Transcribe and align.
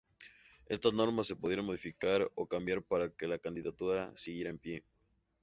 Estas 0.65 0.93
normas 0.93 1.27
se 1.27 1.35
podrían 1.35 1.67
modificar 1.67 2.31
o 2.33 2.47
cambiar 2.47 2.81
para 2.81 3.11
que 3.11 3.27
la 3.27 3.37
candidatura 3.37 4.11
siguiera 4.15 4.49
en 4.49 4.57
pie. 4.57 4.83